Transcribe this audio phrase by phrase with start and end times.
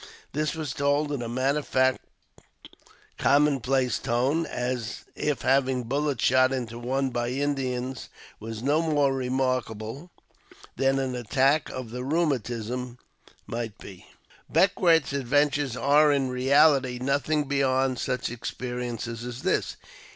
[0.33, 1.99] This was told in a matter of fact,
[3.19, 8.09] common place tone, as if having bullets shot into one by Indians
[8.39, 10.09] was no more remarkable
[10.75, 12.97] than an attack of the rheumatism
[13.45, 14.07] might be.
[14.51, 19.75] Beckwourth's adventures are, in reality, nothing beyond such experiences as this.